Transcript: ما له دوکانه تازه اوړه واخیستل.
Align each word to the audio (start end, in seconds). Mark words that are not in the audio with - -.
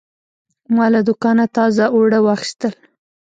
ما 0.75 0.85
له 0.93 1.01
دوکانه 1.07 1.45
تازه 1.57 1.85
اوړه 1.95 2.19
واخیستل. 2.25 2.73